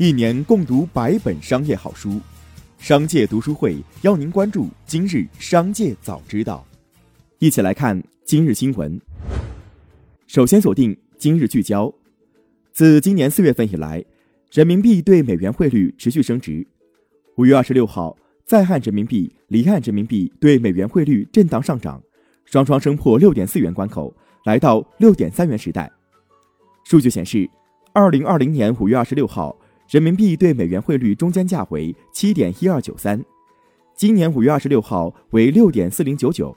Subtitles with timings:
[0.00, 2.20] 一年共读百本商业好书，
[2.78, 6.64] 商界读书会邀您关注今日商界早知道。
[7.40, 9.00] 一起来看今日新闻。
[10.28, 11.92] 首先锁定今日聚焦。
[12.72, 14.04] 自今年四月份以来，
[14.52, 16.64] 人民币对美元汇率持续升值。
[17.34, 22.00] 五月二十六号，在岸人民币、离岸人民币对美元汇率震荡上涨，
[22.44, 25.90] 双双升破六点四元关口，来到六点三元时代。
[26.84, 27.50] 数据显示，
[27.92, 29.58] 二零二零年五月二十六号。
[29.88, 33.24] 人民币对美元汇率中间价为七点一二九三，
[33.94, 36.54] 今年五月二十六号为六点四零九九，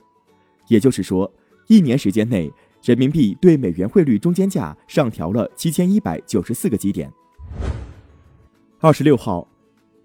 [0.68, 1.32] 也就是说，
[1.66, 7.10] 一年时间内，人民币对美元汇率中间价上调了七千一百九十四个基点。
[8.80, 9.48] 二十六号，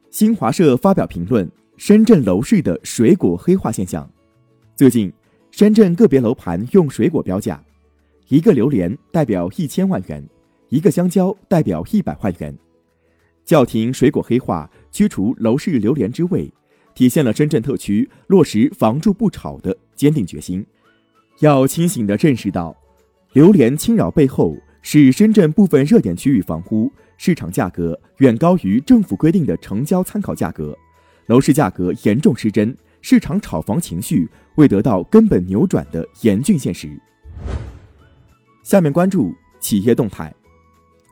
[0.09, 4.09] 新华社发表评论：深圳楼市的水果黑化现象。
[4.73, 5.11] 最近，
[5.51, 7.61] 深圳个别楼盘用水果标价，
[8.29, 10.25] 一个榴莲代表一千万元，
[10.69, 12.57] 一个香蕉代表一百万元。
[13.47, 16.53] 叫停水果黑化，驱除楼市榴莲之味，
[16.93, 20.63] 体现了深圳特区落实“房住不炒”的坚定决心。
[21.39, 22.75] 要清醒地认识到，
[23.31, 30.77] 榴莲侵扰背后是深圳部分热点区域房屋市场价格远高于政府规定的成交参考价格，
[31.27, 36.89] 楼市价格严重失真，市场炒房情绪未得到根本扭转的严峻现实。
[38.61, 40.35] 下面关注企业动态。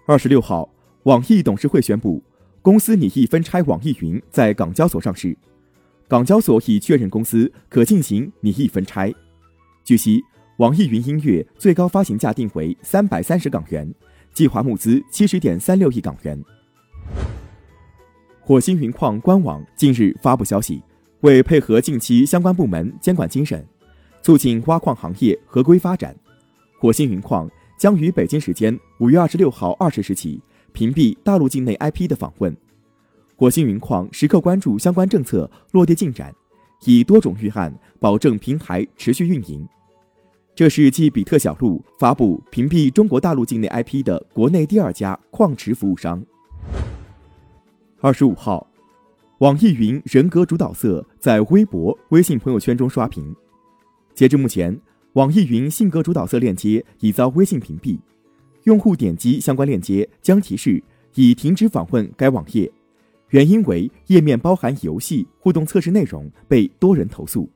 [0.05, 0.69] 二十六号。
[1.05, 2.19] 网易董事会宣布，
[2.65, 5.37] 公司拟议分拆网易云在港交所上市，
[6.07, 9.13] 港交所已确认公司可进行拟议分拆。
[9.83, 10.19] 据悉，
[10.57, 13.93] 网易云音乐最高发行价定为三百三十港元，
[14.33, 16.43] 计划募资七十点三六亿港元。
[18.41, 20.81] 火星云矿官网近日发布消息，
[21.19, 23.63] 为配合近期相关部门监管精神，
[24.23, 26.15] 促进挖矿行业合规发展，
[26.79, 30.41] 火星云矿将于北京时间五月二十六号二十时起。
[30.75, 32.55] 屏蔽大陆境内 IP 的访问，
[33.37, 36.35] 火星云矿时刻关注相关政策落地进展，
[36.83, 39.65] 以多种预案保证平台持续运营。
[40.53, 46.21] 这是继比特小路发布屏蔽中国大陆境内 IP 的国内第二家矿池服务商。
[48.01, 48.67] 二十五号，
[49.37, 53.33] 网易云人格主导色在微博、微信朋友圈中刷屏。
[54.13, 54.77] 截至目前，
[55.13, 57.97] 网易云性格主导色链接已遭微信屏蔽。
[58.65, 60.81] 用户点击相关链接将提示
[61.13, 62.71] 已停止访问该网页，
[63.29, 67.47] 原因为页面包含游戏互动测试内容，被多人投诉。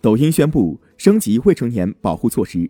[0.00, 2.68] 抖音宣布升级未成年保护措施，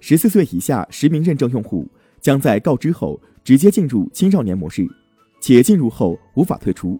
[0.00, 1.86] 十四岁以下实名认证用户
[2.18, 4.88] 将在告知后直接进入青少年模式，
[5.38, 6.98] 且进入后无法退出。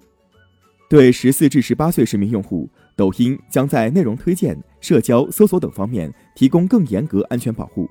[0.91, 7.89] 对十四至十八岁实名用户，抖音将在内容推荐、社交搜索等方面提供更严格安全保护。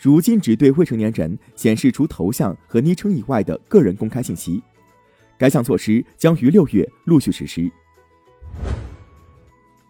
[0.00, 4.62] 如禁止对未成年人显示除头像和昵称以外的个人公开信息，
[5.38, 7.70] 该项措施将于六月陆续实施。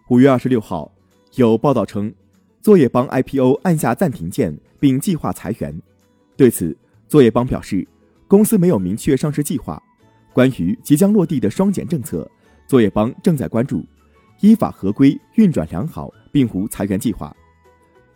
[0.07, 0.89] 五月二十六号，
[1.35, 2.13] 有报道称，
[2.61, 5.81] 作业帮 IPO 按下暂停键，并计划裁员。
[6.37, 6.75] 对此，
[7.09, 7.85] 作业帮表示，
[8.27, 9.81] 公司没有明确上市计划。
[10.31, 12.29] 关于即将落地的双减政策，
[12.67, 13.85] 作业帮正在关注，
[14.39, 17.35] 依法合规、运转良好，并无裁员计划。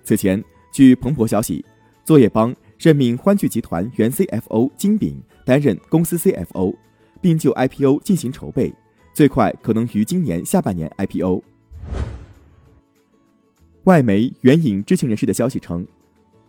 [0.03, 0.41] 此前，
[0.71, 1.65] 据彭博消息。
[2.03, 6.75] 作业帮任命欢聚集团原 CFO 金炳担任公司 CFO，
[7.21, 8.73] 并就 IPO 进行筹备，
[9.13, 11.43] 最快可能于今年下半年 IPO。
[13.83, 15.85] 外媒援引知情人士的消息称，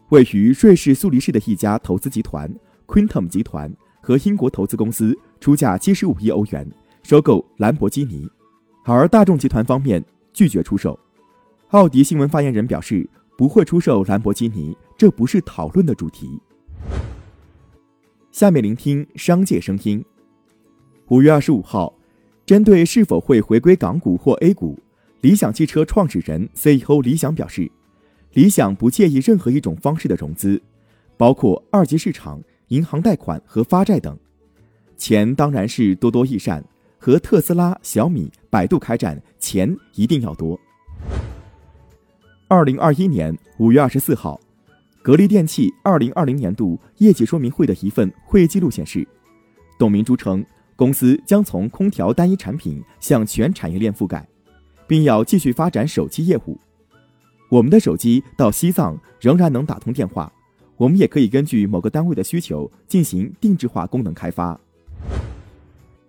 [0.08, 2.50] 位于瑞士苏黎世的一家投资集团
[2.86, 3.70] Quintum 集团
[4.00, 6.66] 和英国投资公司出价七十五亿欧元
[7.02, 8.26] 收购兰博基尼，
[8.86, 10.02] 而大众集团方面
[10.32, 10.98] 拒绝出售。
[11.68, 13.06] 奥迪新闻发言人表示。
[13.34, 16.38] 不会出售兰博基尼，这不是讨论的主题。
[18.30, 20.00] 下面聆听商界声音。
[21.08, 21.92] 五月二十五号，
[22.46, 24.78] 针对是否会回归港股或 A 股，
[25.20, 27.68] 理想汽车创始人 CEO 李想表示，
[28.34, 30.62] 理想不介意任何一种方式的融资，
[31.16, 34.16] 包括二级市场、银行贷款和发债等。
[34.96, 36.64] 钱当然是多多益善，
[36.96, 40.56] 和特斯拉、小米、百度开战，钱一定要多。
[42.46, 44.38] 二零二一年五月二十四号，
[45.02, 49.06] 格力电器二零二零年度业绩说明会的一份会议记录显示，
[49.76, 50.46] 董明珠称，
[50.76, 54.24] 公司将从空调单一产品向全产业链覆盖，
[54.86, 56.56] 并要继续发展手机业务。
[57.48, 60.32] 我们的手机到西藏仍然能打通电话，
[60.76, 64.58] 我们也可以根据某个单位的需求进行定制化功能开发。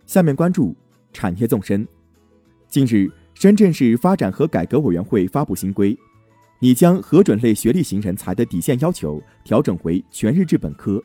[0.05, 0.75] 下面关注
[1.11, 1.87] 产业纵深。
[2.69, 5.97] 近日，深圳市发展和改革委员会发布新规。
[6.63, 11.03] 拟将核准类学历型人才的底线要求调整为全日制本科，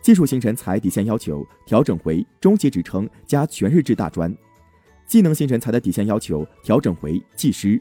[0.00, 4.34] 技术型人才底线要求调整为中级职称加全日制大专，
[5.06, 7.78] 技能型人才的底线要求调整为技师。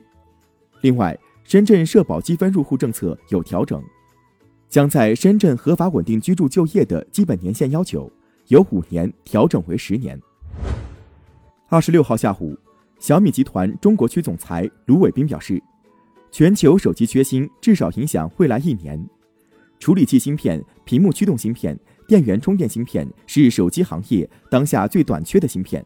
[0.82, 3.82] 另外，深圳社保积分入户政策有调整，
[4.68, 8.12] 将在深圳合法稳定居住就业的基本年限要求
[8.48, 10.22] 由五年调整为十年。
[11.70, 12.58] 二十六号下午，
[13.00, 15.64] 小米集团中国区总裁卢伟斌表示，
[16.38, 19.02] 全球手机缺芯至少影响未来一年，
[19.80, 21.80] 处理器芯片、屏幕驱动芯片。
[22.10, 25.82] 电源充电芯片是手机行业当下最短缺的芯片。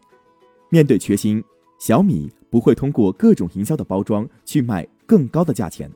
[0.72, 1.44] 面对缺芯，
[1.78, 5.88] 小米不会通过各种营销的包装去卖更高的价钱。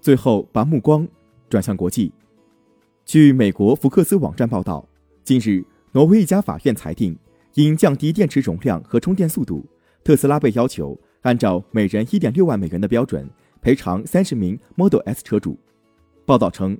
[0.00, 1.06] 最后，把目光
[1.50, 2.10] 转向国际。
[3.04, 4.88] 据美国福克斯网站报道，
[5.22, 5.62] 近日，
[5.92, 7.14] 挪威一家法院裁定，
[7.52, 9.66] 因降低电池容量和充电速度，
[10.02, 13.28] 特斯拉被要求按照每人一点六万美元的标准
[13.60, 15.58] 赔偿三十名 Model S 车主。
[16.24, 16.78] 报道称。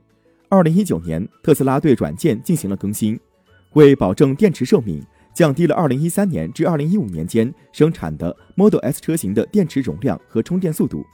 [0.53, 3.17] 二零一九年，特斯拉对软件进行了更新，
[3.75, 5.01] 为保证电池寿命，
[5.33, 11.05] 降低了二零一三年至二零一五年间生产的 Model S 车型的电池容量和充电速度。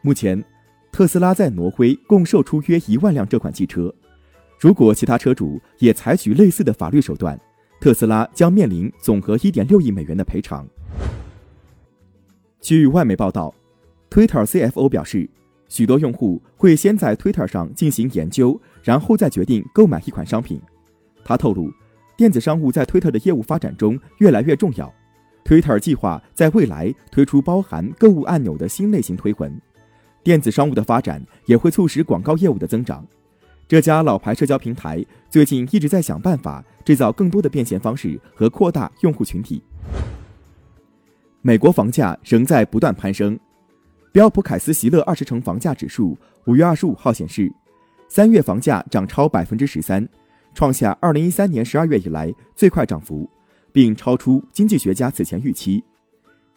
[0.00, 0.42] 目前，
[0.90, 3.94] 特斯拉在挪威共售出约一万辆这款汽车。
[4.58, 7.40] 如果其他车主也采取类似的法律手段，
[7.80, 10.66] 特斯拉将面临总额一点六亿美元的赔偿。
[12.62, 13.52] 据外媒报道
[14.08, 15.28] ，Twitter CFO 表示。
[15.68, 20.60] 许多用户会先在 Twitter 上进行研究，然后再决定购买一款商品。
[21.24, 21.72] 他透露，
[22.14, 24.92] 电子商务在 Twitter 的业务发展中越来越重要。
[25.46, 29.58] Twitter 计划在未来推出包含购物按钮的新类型推文。
[30.22, 33.04] 电子商务的发展也会促使广告业务的增长。
[33.66, 39.62] 这家老牌社交平台最近一直在想办法制造更多的变现方式和扩大用户群体。
[41.44, 43.38] 美国房价仍在不断攀升。
[44.12, 46.16] 标普凯斯席勒二十城房价指数
[46.46, 47.52] 五月二十五号显示，
[48.08, 50.08] 三月房价涨超百分之十三，
[50.54, 53.28] 创下二零一三年十二月以来最快涨幅，
[53.72, 55.82] 并超出经济学家此前预期。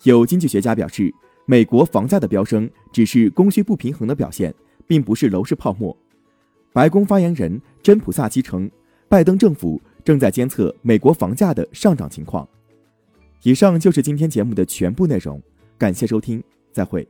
[0.03, 1.11] 有经济学家表示，
[1.47, 4.53] 美国房价的飙升只是供需不平衡的表现，
[4.85, 5.97] 并不是楼市泡沫。
[6.71, 8.69] 白宫发言人珍普萨基称，
[9.09, 12.47] 拜登政府正在监测美国房价的上涨情况。
[13.43, 15.41] 以上就是今天节目的全部内容，
[15.77, 17.07] 感谢收听，再会。